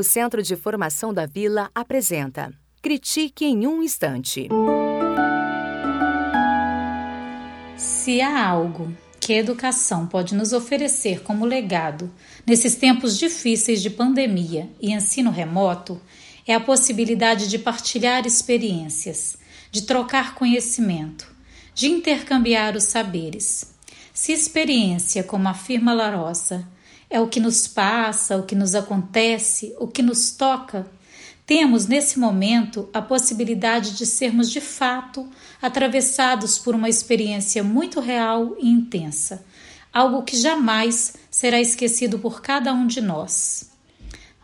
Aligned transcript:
O 0.00 0.02
Centro 0.02 0.42
de 0.42 0.56
Formação 0.56 1.12
da 1.12 1.26
Vila 1.26 1.70
apresenta 1.74 2.54
Critique 2.80 3.44
em 3.44 3.66
um 3.66 3.82
Instante. 3.82 4.48
Se 7.76 8.18
há 8.22 8.48
algo 8.48 8.96
que 9.20 9.34
a 9.34 9.36
educação 9.36 10.06
pode 10.06 10.34
nos 10.34 10.54
oferecer 10.54 11.20
como 11.20 11.44
legado 11.44 12.10
nesses 12.46 12.76
tempos 12.76 13.18
difíceis 13.18 13.82
de 13.82 13.90
pandemia 13.90 14.70
e 14.80 14.90
ensino 14.90 15.30
remoto, 15.30 16.00
é 16.46 16.54
a 16.54 16.60
possibilidade 16.60 17.46
de 17.46 17.58
partilhar 17.58 18.26
experiências, 18.26 19.36
de 19.70 19.82
trocar 19.82 20.34
conhecimento, 20.34 21.30
de 21.74 21.88
intercambiar 21.88 22.74
os 22.74 22.84
saberes. 22.84 23.74
Se 24.14 24.32
experiência, 24.32 25.22
como 25.22 25.46
afirma 25.46 25.92
Larossa, 25.92 26.66
é 27.10 27.20
o 27.20 27.26
que 27.26 27.40
nos 27.40 27.66
passa, 27.66 28.36
o 28.36 28.44
que 28.44 28.54
nos 28.54 28.74
acontece, 28.74 29.74
o 29.78 29.88
que 29.88 30.00
nos 30.00 30.30
toca, 30.30 30.86
temos 31.50 31.88
nesse 31.88 32.16
momento 32.16 32.88
a 32.92 33.02
possibilidade 33.02 33.96
de 33.96 34.06
sermos 34.06 34.48
de 34.48 34.60
fato 34.60 35.28
atravessados 35.60 36.56
por 36.56 36.76
uma 36.76 36.88
experiência 36.88 37.64
muito 37.64 37.98
real 37.98 38.54
e 38.60 38.68
intensa, 38.68 39.44
algo 39.92 40.22
que 40.22 40.36
jamais 40.36 41.14
será 41.28 41.60
esquecido 41.60 42.20
por 42.20 42.40
cada 42.40 42.72
um 42.72 42.86
de 42.86 43.00
nós. 43.00 43.68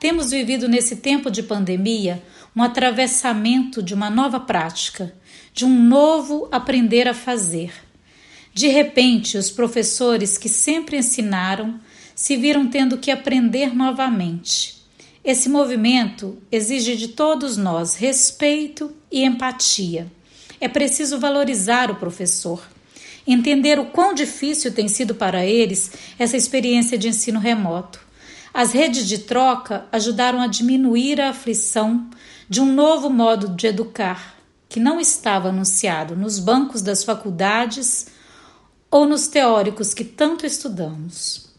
Temos 0.00 0.30
vivido 0.30 0.66
nesse 0.66 0.96
tempo 0.96 1.30
de 1.30 1.42
pandemia 1.42 2.22
um 2.56 2.62
atravessamento 2.62 3.82
de 3.82 3.92
uma 3.92 4.08
nova 4.08 4.40
prática, 4.40 5.14
de 5.52 5.66
um 5.66 5.82
novo 5.82 6.48
aprender 6.50 7.06
a 7.06 7.12
fazer. 7.12 7.70
De 8.54 8.68
repente, 8.68 9.36
os 9.36 9.50
professores 9.50 10.38
que 10.38 10.48
sempre 10.48 10.96
ensinaram 10.96 11.78
se 12.14 12.36
viram 12.36 12.66
tendo 12.68 12.98
que 12.98 13.10
aprender 13.10 13.74
novamente. 13.74 14.82
Esse 15.24 15.48
movimento 15.48 16.38
exige 16.52 16.96
de 16.96 17.08
todos 17.08 17.56
nós 17.56 17.96
respeito 17.96 18.92
e 19.10 19.24
empatia. 19.24 20.06
É 20.60 20.68
preciso 20.68 21.18
valorizar 21.18 21.90
o 21.90 21.96
professor, 21.96 22.62
entender 23.26 23.78
o 23.78 23.86
quão 23.86 24.12
difícil 24.12 24.72
tem 24.72 24.86
sido 24.86 25.14
para 25.14 25.44
eles 25.44 25.92
essa 26.18 26.36
experiência 26.36 26.98
de 26.98 27.08
ensino 27.08 27.40
remoto. 27.40 28.00
As 28.52 28.72
redes 28.72 29.08
de 29.08 29.18
troca 29.18 29.86
ajudaram 29.90 30.40
a 30.40 30.46
diminuir 30.46 31.20
a 31.20 31.30
aflição 31.30 32.08
de 32.48 32.60
um 32.60 32.72
novo 32.72 33.08
modo 33.10 33.48
de 33.48 33.66
educar, 33.66 34.36
que 34.68 34.78
não 34.78 35.00
estava 35.00 35.48
anunciado 35.48 36.14
nos 36.14 36.38
bancos 36.38 36.82
das 36.82 37.02
faculdades 37.02 38.08
ou 38.90 39.06
nos 39.06 39.26
teóricos 39.26 39.94
que 39.94 40.04
tanto 40.04 40.44
estudamos. 40.44 41.53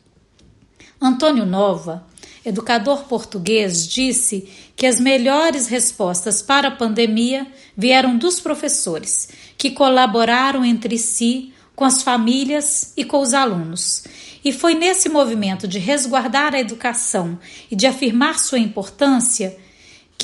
Antônio 1.05 1.45
Nova 1.45 2.05
educador 2.45 3.05
português, 3.05 3.87
disse 3.87 4.47
que 4.75 4.85
as 4.85 4.99
melhores 4.99 5.67
respostas 5.67 6.41
para 6.41 6.67
a 6.67 6.71
pandemia 6.71 7.47
vieram 7.75 8.17
dos 8.17 8.39
professores, 8.39 9.29
que 9.57 9.71
colaboraram 9.71 10.63
entre 10.63 10.97
si, 10.97 11.51
com 11.75 11.83
as 11.83 12.03
famílias 12.03 12.93
e 12.95 13.03
com 13.03 13.19
os 13.19 13.33
alunos. 13.33 14.03
E 14.43 14.53
foi 14.53 14.75
nesse 14.75 15.09
movimento 15.09 15.67
de 15.67 15.79
resguardar 15.79 16.53
a 16.53 16.59
educação 16.59 17.37
e 17.69 17.75
de 17.75 17.87
afirmar 17.87 18.37
sua 18.37 18.59
importância 18.59 19.57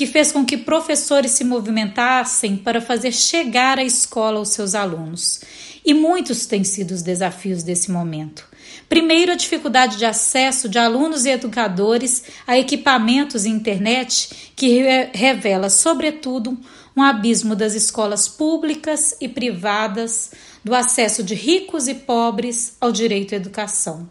que 0.02 0.06
fez 0.08 0.32
com 0.32 0.44
que 0.44 0.56
professores 0.56 1.30
se 1.30 1.44
movimentassem 1.44 2.56
para 2.56 2.80
fazer 2.80 3.12
chegar 3.12 3.78
a 3.78 3.84
escola 3.84 4.38
aos 4.38 4.48
seus 4.48 4.74
alunos. 4.74 5.42
E 5.86 5.94
muitos 5.94 6.44
têm 6.44 6.64
sido 6.64 6.90
os 6.90 7.02
desafios 7.02 7.62
desse 7.62 7.88
momento. 7.88 8.44
Primeiro, 8.88 9.30
a 9.30 9.36
dificuldade 9.36 9.98
de 9.98 10.04
acesso 10.04 10.68
de 10.68 10.76
alunos 10.76 11.24
e 11.24 11.30
educadores 11.30 12.24
a 12.44 12.58
equipamentos 12.58 13.44
e 13.44 13.48
internet, 13.48 14.50
que 14.56 14.82
revela, 15.14 15.70
sobretudo, 15.70 16.58
um 16.96 17.02
abismo 17.02 17.54
das 17.54 17.74
escolas 17.74 18.26
públicas 18.26 19.14
e 19.20 19.28
privadas, 19.28 20.32
do 20.64 20.74
acesso 20.74 21.22
de 21.22 21.36
ricos 21.36 21.86
e 21.86 21.94
pobres 21.94 22.76
ao 22.80 22.90
direito 22.90 23.34
à 23.34 23.36
educação. 23.36 24.10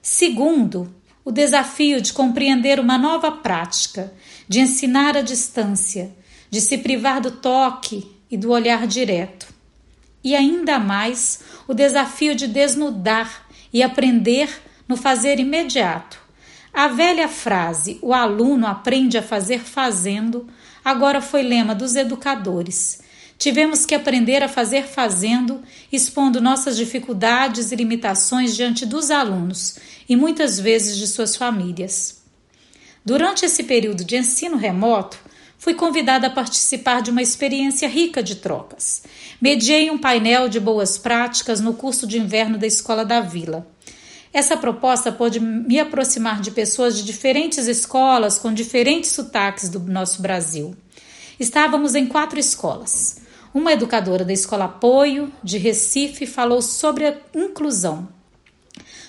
Segundo, 0.00 0.94
o 1.28 1.30
desafio 1.30 2.00
de 2.00 2.14
compreender 2.14 2.80
uma 2.80 2.96
nova 2.96 3.30
prática, 3.30 4.10
de 4.48 4.60
ensinar 4.60 5.14
à 5.14 5.20
distância, 5.20 6.10
de 6.48 6.58
se 6.58 6.78
privar 6.78 7.20
do 7.20 7.30
toque 7.30 8.10
e 8.30 8.36
do 8.38 8.50
olhar 8.50 8.86
direto. 8.86 9.46
E 10.24 10.34
ainda 10.34 10.78
mais, 10.78 11.40
o 11.66 11.74
desafio 11.74 12.34
de 12.34 12.46
desnudar 12.46 13.46
e 13.70 13.82
aprender 13.82 14.48
no 14.88 14.96
fazer 14.96 15.38
imediato. 15.38 16.18
A 16.72 16.88
velha 16.88 17.28
frase 17.28 17.98
o 18.00 18.14
aluno 18.14 18.66
aprende 18.66 19.18
a 19.18 19.22
fazer 19.22 19.60
fazendo 19.60 20.48
agora 20.82 21.20
foi 21.20 21.42
lema 21.42 21.74
dos 21.74 21.94
educadores. 21.94 23.02
Tivemos 23.38 23.86
que 23.86 23.94
aprender 23.94 24.42
a 24.42 24.48
fazer 24.48 24.88
fazendo, 24.88 25.62
expondo 25.92 26.40
nossas 26.40 26.76
dificuldades 26.76 27.70
e 27.70 27.76
limitações 27.76 28.56
diante 28.56 28.84
dos 28.84 29.12
alunos 29.12 29.76
e 30.08 30.16
muitas 30.16 30.58
vezes 30.58 30.96
de 30.96 31.06
suas 31.06 31.36
famílias. 31.36 32.20
Durante 33.04 33.44
esse 33.44 33.62
período 33.62 34.04
de 34.04 34.16
ensino 34.16 34.56
remoto, 34.56 35.16
fui 35.56 35.72
convidada 35.72 36.26
a 36.26 36.30
participar 36.30 37.00
de 37.00 37.12
uma 37.12 37.22
experiência 37.22 37.88
rica 37.88 38.24
de 38.24 38.34
trocas. 38.34 39.04
Mediei 39.40 39.88
um 39.88 39.98
painel 39.98 40.48
de 40.48 40.58
boas 40.58 40.98
práticas 40.98 41.60
no 41.60 41.74
curso 41.74 42.08
de 42.08 42.18
inverno 42.18 42.58
da 42.58 42.66
Escola 42.66 43.04
da 43.04 43.20
Vila. 43.20 43.64
Essa 44.32 44.56
proposta 44.56 45.12
pôde 45.12 45.38
me 45.38 45.78
aproximar 45.78 46.40
de 46.40 46.50
pessoas 46.50 46.96
de 46.96 47.04
diferentes 47.04 47.68
escolas 47.68 48.36
com 48.36 48.52
diferentes 48.52 49.12
sotaques 49.12 49.68
do 49.68 49.78
nosso 49.78 50.20
Brasil. 50.20 50.76
Estávamos 51.38 51.94
em 51.94 52.04
quatro 52.04 52.38
escolas. 52.38 53.27
Uma 53.58 53.72
educadora 53.72 54.24
da 54.24 54.32
Escola 54.32 54.66
Apoio, 54.66 55.32
de 55.42 55.58
Recife, 55.58 56.26
falou 56.26 56.62
sobre 56.62 57.08
a 57.08 57.16
inclusão. 57.34 58.08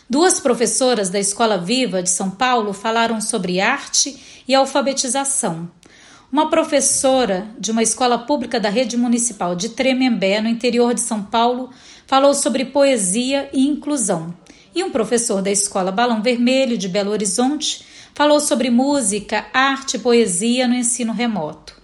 Duas 0.10 0.40
professoras 0.40 1.08
da 1.08 1.20
Escola 1.20 1.56
Viva 1.56 2.02
de 2.02 2.10
São 2.10 2.32
Paulo 2.32 2.74
falaram 2.74 3.22
sobre 3.22 3.62
arte 3.62 4.44
e 4.48 4.56
alfabetização. 4.56 5.70
Uma 6.32 6.50
professora 6.50 7.48
de 7.60 7.70
uma 7.70 7.84
escola 7.84 8.18
pública 8.18 8.60
da 8.60 8.70
rede 8.70 8.98
municipal 8.98 9.56
de 9.56 9.70
Tremembé, 9.70 10.42
no 10.42 10.50
interior 10.50 10.96
de 10.96 11.02
São 11.02 11.22
Paulo, 11.22 11.70
falou 12.08 12.34
sobre 12.34 12.66
poesia 12.66 13.52
e 13.54 13.68
inclusão. 13.68 14.34
E 14.74 14.84
um 14.84 14.90
professor 14.90 15.44
da 15.44 15.52
escola 15.52 15.92
Balão 15.92 16.24
Vermelho 16.24 16.76
de 16.76 16.90
Belo 16.90 17.12
Horizonte 17.12 17.86
falou 18.16 18.40
sobre 18.40 18.72
música, 18.72 19.46
arte 19.54 19.98
e 19.98 20.00
poesia 20.00 20.68
no 20.68 20.74
ensino 20.74 21.14
remoto. 21.14 21.79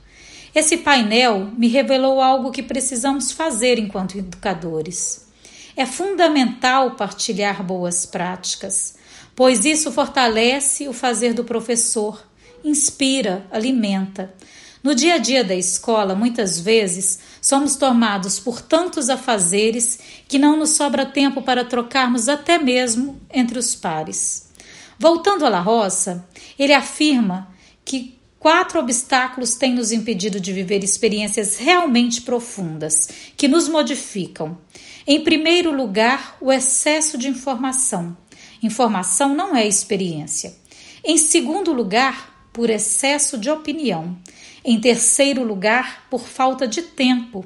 Esse 0.55 0.77
painel 0.77 1.51
me 1.57 1.67
revelou 1.67 2.21
algo 2.21 2.49
que 2.49 2.63
precisamos 2.63 3.33
fazer 3.33 3.77
enquanto 3.77 4.17
educadores. 4.17 5.27
É 5.75 5.85
fundamental 5.85 6.91
partilhar 6.91 7.61
boas 7.61 8.05
práticas, 8.05 8.95
pois 9.35 9.65
isso 9.65 9.91
fortalece 9.91 10.87
o 10.87 10.93
fazer 10.93 11.33
do 11.33 11.43
professor, 11.43 12.25
inspira, 12.63 13.45
alimenta. 13.51 14.33
No 14.81 14.95
dia 14.95 15.15
a 15.15 15.17
dia 15.17 15.43
da 15.43 15.55
escola, 15.55 16.15
muitas 16.15 16.57
vezes, 16.57 17.19
somos 17.41 17.75
tomados 17.75 18.39
por 18.39 18.61
tantos 18.61 19.09
afazeres 19.09 19.99
que 20.25 20.39
não 20.39 20.55
nos 20.55 20.69
sobra 20.69 21.05
tempo 21.05 21.41
para 21.41 21.65
trocarmos 21.65 22.29
até 22.29 22.57
mesmo 22.57 23.19
entre 23.29 23.59
os 23.59 23.75
pares. 23.75 24.49
Voltando 24.97 25.45
à 25.45 25.49
La 25.49 25.59
Roça, 25.59 26.25
ele 26.57 26.71
afirma 26.71 27.53
que 27.83 28.14
Quatro 28.45 28.79
obstáculos 28.79 29.55
têm 29.55 29.73
nos 29.73 29.91
impedido 29.91 30.39
de 30.39 30.53
viver 30.53 30.83
experiências 30.83 31.57
realmente 31.57 32.21
profundas, 32.21 33.09
que 33.35 33.47
nos 33.47 33.67
modificam. 33.67 34.59
Em 35.07 35.23
primeiro 35.23 35.75
lugar, 35.75 36.37
o 36.39 36.53
excesso 36.53 37.17
de 37.17 37.27
informação. 37.27 38.15
Informação 38.61 39.33
não 39.33 39.55
é 39.55 39.67
experiência. 39.67 40.55
Em 41.03 41.17
segundo 41.17 41.73
lugar, 41.73 42.47
por 42.53 42.69
excesso 42.69 43.35
de 43.35 43.49
opinião. 43.49 44.15
Em 44.63 44.79
terceiro 44.79 45.43
lugar, 45.43 46.05
por 46.07 46.21
falta 46.21 46.67
de 46.67 46.83
tempo. 46.83 47.43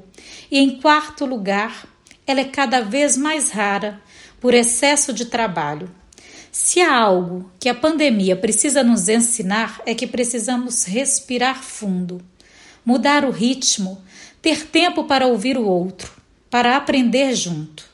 E 0.50 0.58
em 0.58 0.82
quarto 0.82 1.24
lugar, 1.24 1.86
ela 2.26 2.40
é 2.40 2.44
cada 2.44 2.82
vez 2.82 3.16
mais 3.16 3.48
rara 3.48 4.02
por 4.38 4.52
excesso 4.52 5.14
de 5.14 5.24
trabalho. 5.24 5.90
Se 6.52 6.80
há 6.80 6.92
algo 6.92 7.50
que 7.60 7.68
a 7.68 7.74
pandemia 7.74 8.34
precisa 8.34 8.82
nos 8.82 9.08
ensinar 9.08 9.80
é 9.86 9.94
que 9.94 10.06
precisamos 10.06 10.84
respirar 10.84 11.62
fundo, 11.62 12.20
mudar 12.84 13.24
o 13.24 13.30
ritmo, 13.30 14.02
ter 14.42 14.66
tempo 14.66 15.04
para 15.04 15.28
ouvir 15.28 15.56
o 15.56 15.64
outro, 15.64 16.10
para 16.50 16.76
aprender 16.76 17.34
junto. 17.36 17.84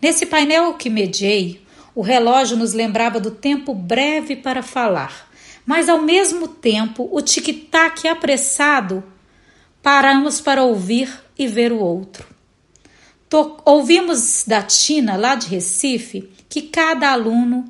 Nesse 0.00 0.26
painel 0.26 0.74
que 0.74 0.88
mediei, 0.88 1.60
o 1.92 2.00
relógio 2.00 2.56
nos 2.56 2.72
lembrava 2.72 3.18
do 3.18 3.32
tempo 3.32 3.74
breve 3.74 4.36
para 4.36 4.62
falar, 4.62 5.28
mas 5.66 5.88
ao 5.88 6.00
mesmo 6.00 6.46
tempo 6.46 7.08
o 7.10 7.20
tic-tac 7.20 8.06
apressado 8.06 9.02
paramos 9.82 10.40
para 10.40 10.62
ouvir 10.62 11.12
e 11.36 11.48
ver 11.48 11.72
o 11.72 11.80
outro. 11.80 12.24
ouvimos 13.64 14.44
da 14.46 14.62
Tina, 14.62 15.16
lá 15.16 15.34
de 15.34 15.48
Recife, 15.48 16.30
que 16.48 16.62
cada 16.62 17.10
aluno 17.10 17.64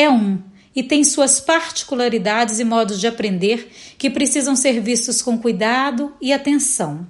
é 0.00 0.10
um 0.10 0.38
e 0.74 0.82
tem 0.82 1.02
suas 1.02 1.40
particularidades 1.40 2.60
e 2.60 2.64
modos 2.64 3.00
de 3.00 3.06
aprender 3.06 3.70
que 3.98 4.08
precisam 4.08 4.54
ser 4.54 4.80
vistos 4.80 5.20
com 5.20 5.38
cuidado 5.38 6.14
e 6.20 6.32
atenção. 6.32 7.06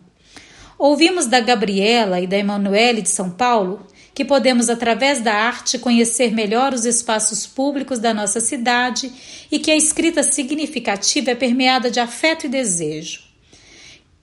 Ouvimos 0.79 1.27
da 1.27 1.41
Gabriela 1.41 2.21
e 2.21 2.27
da 2.27 2.39
Emanuele 2.39 3.03
de 3.03 3.11
São 3.11 3.31
Paulo 3.31 3.87
que 4.15 4.25
podemos, 4.25 4.69
através 4.69 5.21
da 5.21 5.33
arte, 5.33 5.79
conhecer 5.79 6.33
melhor 6.33 6.75
os 6.75 6.85
espaços 6.85 7.47
públicos 7.47 7.99
da 7.99 8.13
nossa 8.13 8.41
cidade 8.41 9.11
e 9.51 9.59
que 9.59 9.71
a 9.71 9.77
escrita 9.77 10.23
significativa 10.23 11.31
é 11.31 11.35
permeada 11.35 11.91
de 11.91 12.01
afeto 12.01 12.47
e 12.47 12.49
desejo. 12.49 13.23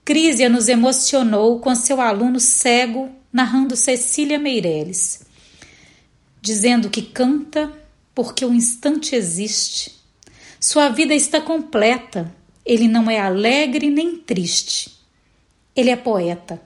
Crisia 0.03 0.49
nos 0.49 0.67
emocionou 0.67 1.59
com 1.59 1.73
seu 1.73 1.99
aluno 1.99 2.39
cego 2.39 3.09
narrando 3.31 3.75
Cecília 3.75 4.37
Meireles, 4.37 5.25
dizendo 6.41 6.89
que 6.89 7.01
canta 7.01 7.71
porque 8.17 8.43
o 8.43 8.51
instante 8.51 9.15
existe. 9.15 9.93
Sua 10.59 10.89
vida 10.89 11.13
está 11.13 11.39
completa. 11.39 12.33
Ele 12.65 12.87
não 12.87 13.11
é 13.11 13.19
alegre 13.19 13.91
nem 13.91 14.17
triste. 14.17 14.97
Ele 15.75 15.91
é 15.91 15.95
poeta. 15.95 16.59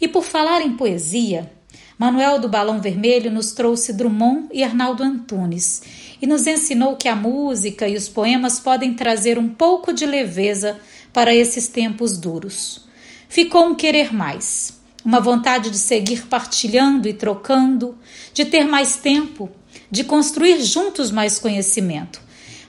E 0.00 0.08
por 0.08 0.24
falar 0.24 0.60
em 0.60 0.76
poesia, 0.76 1.52
Manuel 1.96 2.40
do 2.40 2.48
Balão 2.48 2.80
Vermelho 2.80 3.30
nos 3.30 3.52
trouxe 3.52 3.92
Drummond 3.92 4.48
e 4.52 4.64
Arnaldo 4.64 5.04
Antunes 5.04 5.84
e 6.20 6.26
nos 6.26 6.48
ensinou 6.48 6.96
que 6.96 7.06
a 7.06 7.14
música 7.14 7.86
e 7.86 7.94
os 7.94 8.08
poemas 8.08 8.58
podem 8.58 8.92
trazer 8.92 9.38
um 9.38 9.50
pouco 9.50 9.92
de 9.92 10.04
leveza 10.04 10.80
para 11.12 11.32
esses 11.32 11.68
tempos 11.68 12.18
duros. 12.18 12.88
Ficou 13.28 13.66
um 13.66 13.76
querer 13.76 14.12
mais, 14.12 14.80
uma 15.04 15.20
vontade 15.20 15.70
de 15.70 15.78
seguir 15.78 16.26
partilhando 16.26 17.06
e 17.06 17.14
trocando, 17.14 17.96
de 18.34 18.44
ter 18.44 18.64
mais 18.64 18.96
tempo, 18.96 19.48
de 19.92 20.02
construir 20.02 20.62
juntos 20.62 21.10
mais 21.10 21.38
conhecimento, 21.38 22.18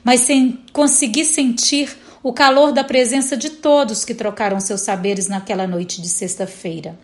mas 0.04 0.20
sem 0.20 0.60
conseguir 0.74 1.24
sentir 1.24 1.98
o 2.22 2.34
calor 2.34 2.74
da 2.74 2.84
presença 2.84 3.38
de 3.38 3.50
todos 3.50 4.04
que 4.04 4.14
trocaram 4.14 4.60
seus 4.60 4.81
saberes 4.81 5.30
naquela 5.30 5.66
noite 5.66 6.02
de 6.02 6.10
sexta-feira. 6.10 7.00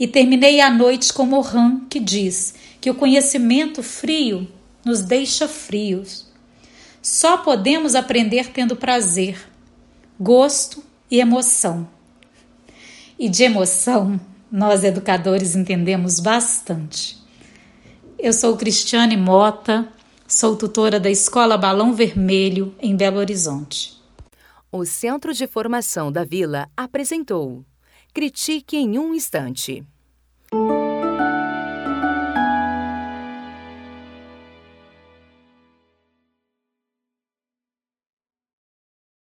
E 0.00 0.08
terminei 0.08 0.62
a 0.62 0.70
noite 0.70 1.12
com 1.12 1.26
Mohan, 1.26 1.82
que 1.90 2.00
diz 2.00 2.54
que 2.80 2.90
o 2.90 2.94
conhecimento 2.94 3.82
frio 3.82 4.48
nos 4.82 5.02
deixa 5.02 5.46
frios. 5.46 6.26
Só 7.02 7.36
podemos 7.36 7.94
aprender 7.94 8.48
tendo 8.52 8.74
prazer, 8.74 9.38
gosto 10.18 10.82
e 11.10 11.20
emoção. 11.20 11.86
E 13.18 13.28
de 13.28 13.44
emoção, 13.44 14.18
nós 14.50 14.82
educadores 14.82 15.54
entendemos 15.54 16.20
bastante. 16.20 17.21
Eu 18.22 18.32
sou 18.32 18.56
Cristiane 18.56 19.16
Mota, 19.16 19.88
sou 20.28 20.54
tutora 20.56 21.00
da 21.00 21.10
Escola 21.10 21.58
Balão 21.58 21.92
Vermelho, 21.92 22.72
em 22.78 22.94
Belo 22.94 23.18
Horizonte. 23.18 24.00
O 24.70 24.84
Centro 24.84 25.34
de 25.34 25.48
Formação 25.48 26.12
da 26.12 26.24
Vila 26.24 26.70
apresentou 26.76 27.64
Critique 28.14 28.76
em 28.76 28.96
um 28.96 29.12
Instante. 29.12 29.84